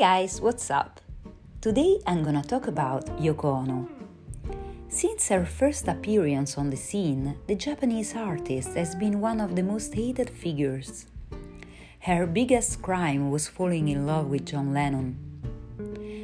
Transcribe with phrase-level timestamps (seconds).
[0.00, 0.98] guys, what's up?
[1.60, 3.86] Today I'm gonna talk about Yoko Ono.
[4.88, 9.62] Since her first appearance on the scene, the Japanese artist has been one of the
[9.62, 11.04] most hated figures.
[11.98, 15.18] Her biggest crime was falling in love with John Lennon.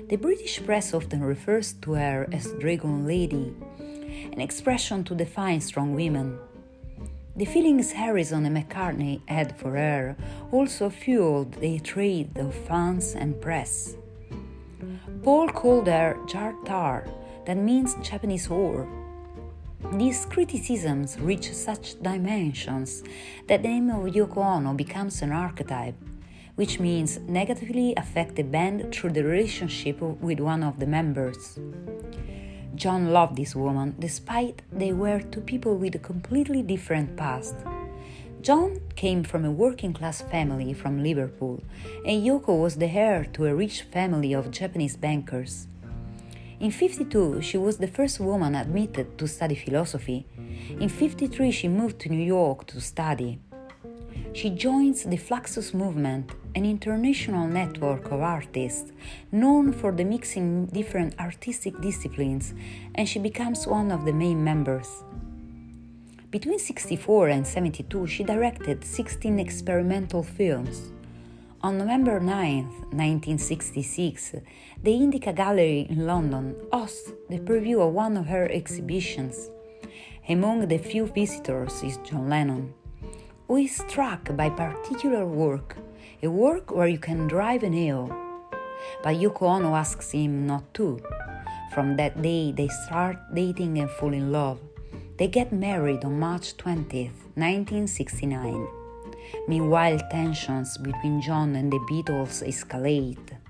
[0.08, 3.54] The British press often refers to her as Dragon Lady,
[4.32, 6.38] an expression to define strong women.
[7.36, 10.16] The feelings Harrison and McCartney had for her
[10.50, 13.94] also fueled the trade of fans and press.
[15.22, 17.06] Paul called her Jartar,
[17.44, 18.88] that means Japanese whore.
[19.98, 23.02] These criticisms reach such dimensions
[23.48, 25.94] that the name of Yoko Ono becomes an archetype,
[26.54, 31.58] which means negatively affect the band through the relationship with one of the members.
[32.76, 37.54] John loved this woman despite they were two people with a completely different past.
[38.42, 41.62] John came from a working class family from Liverpool,
[42.04, 45.68] and Yoko was the heir to a rich family of Japanese bankers.
[46.60, 50.26] In 52, she was the first woman admitted to study philosophy.
[50.78, 53.40] In 53, she moved to New York to study.
[54.32, 58.92] She joins the Fluxus movement, an international network of artists
[59.32, 62.52] known for the mixing different artistic disciplines,
[62.94, 65.04] and she becomes one of the main members.
[66.30, 70.92] Between 64 and 72, she directed 16 experimental films.
[71.62, 74.34] On November 9, 1966,
[74.82, 79.50] the Indica Gallery in London hosts the preview of one of her exhibitions.
[80.28, 82.74] Among the few visitors is John Lennon
[83.46, 85.76] who is struck by particular work,
[86.22, 88.10] a work where you can drive a nail.
[89.02, 91.00] But Yoko Ono asks him not to.
[91.72, 94.58] From that day, they start dating and fall in love.
[95.18, 98.66] They get married on March 20th, 1969.
[99.48, 103.45] Meanwhile, tensions between John and the Beatles escalate.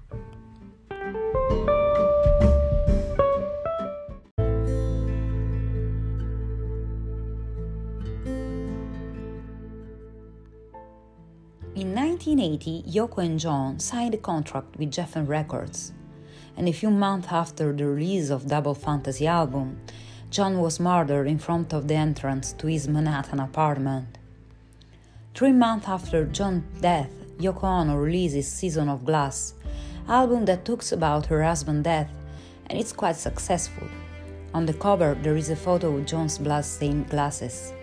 [11.77, 15.93] In 1980, Yoko and John signed a contract with Geffen Records,
[16.57, 19.79] and a few months after the release of Double Fantasy album,
[20.31, 24.17] John was murdered in front of the entrance to his Manhattan apartment.
[25.35, 29.53] Three months after John's death, Yoko Ono releases Season of Glass,
[30.09, 32.11] album that talks about her husband's death,
[32.69, 33.87] and it's quite successful.
[34.55, 37.75] On the cover, there is a photo of John's blood-stained glasses.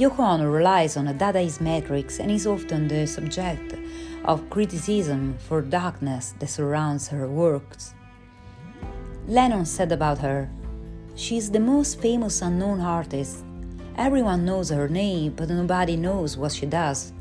[0.00, 3.74] Yoko Ono relies on a Dadaist matrix and is often the subject
[4.24, 7.92] of criticism for darkness that surrounds her works.
[9.28, 10.48] Lennon said about her,
[11.16, 13.44] She is the most famous unknown artist.
[13.98, 17.12] Everyone knows her name, but nobody knows what she does.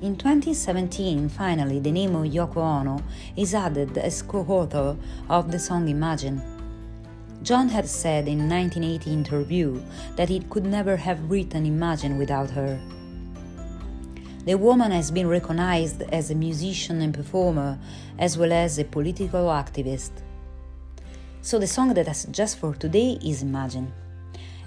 [0.00, 3.02] In 2017, finally, the name of Yoko Ono
[3.36, 4.96] is added as co author
[5.28, 6.51] of the song Imagine.
[7.42, 9.82] John had said in a 1980 interview
[10.14, 12.80] that he could never have written Imagine without her.
[14.44, 17.78] The woman has been recognized as a musician and performer,
[18.18, 20.10] as well as a political activist.
[21.40, 23.92] So the song that I suggest for today is Imagine.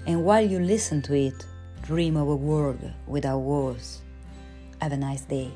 [0.06, 1.46] And while you listen to it,
[1.82, 4.02] dream of a world without wars.
[4.82, 5.50] Have a nice day.